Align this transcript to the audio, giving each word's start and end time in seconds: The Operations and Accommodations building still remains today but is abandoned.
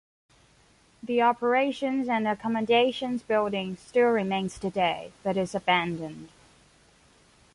The 1.03 1.21
Operations 1.21 2.07
and 2.09 2.27
Accommodations 2.27 3.21
building 3.21 3.77
still 3.77 4.07
remains 4.09 4.57
today 4.57 5.11
but 5.21 5.37
is 5.37 5.53
abandoned. 5.53 6.29